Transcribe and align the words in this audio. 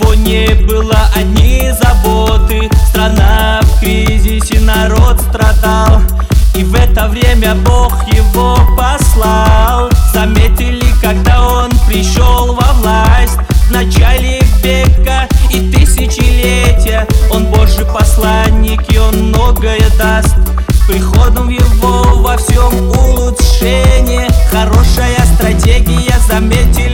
него 0.00 0.14
не 0.14 0.54
было 0.66 1.08
одни 1.14 1.70
заботы. 1.82 2.70
Страна 2.88 3.60
в 3.62 3.80
кризисе, 3.80 4.60
народ 4.60 5.20
страдал. 5.20 6.00
И 6.54 6.64
в 6.64 6.74
это 6.74 7.08
время 7.08 7.54
Бог 7.54 7.92
его 8.08 8.58
послал. 8.76 9.90
Заметили, 10.12 10.84
когда 11.00 11.42
он 11.42 11.70
пришел 11.86 12.54
во 12.54 12.72
власть. 12.74 13.38
В 13.68 13.70
начале 13.70 14.40
века 14.62 15.28
и 15.50 15.70
тысячелетия. 15.70 17.06
Он 17.30 17.46
Божий 17.46 17.84
посланник 17.86 18.82
и 18.92 18.98
он 18.98 19.28
многое 19.28 19.82
даст. 19.98 20.34
Приходом 20.88 21.48
его 21.48 22.16
во 22.16 22.36
всем 22.36 22.72
улучшение. 22.90 24.28
Хорошая 24.50 25.24
стратегия, 25.36 26.18
заметили. 26.26 26.89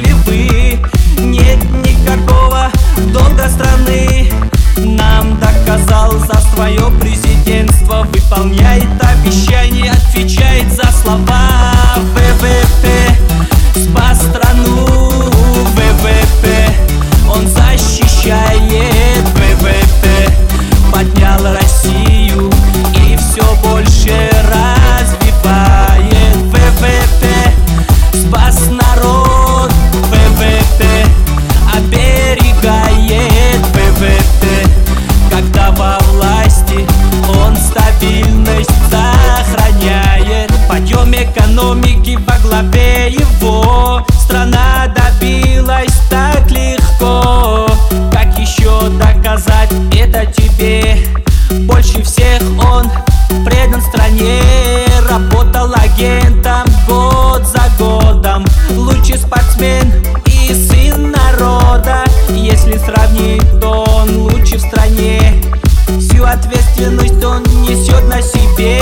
Ответственность 66.77 67.25
он 67.25 67.43
несет 67.63 68.05
на 68.09 68.21
себе. 68.21 68.81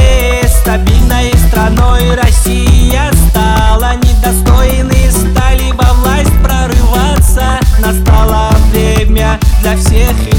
Стабильной 0.48 1.32
страной 1.48 2.14
Россия 2.14 3.10
стала. 3.30 3.94
Недостойные 3.96 5.10
стали 5.10 5.70
во 5.72 5.92
власть 5.94 6.32
прорываться. 6.42 7.60
Настало 7.78 8.50
время 8.72 9.38
для 9.62 9.76
всех 9.76 10.33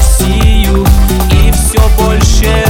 Россию 0.00 0.86
И 1.30 1.50
все 1.52 1.78
больше 1.98 2.69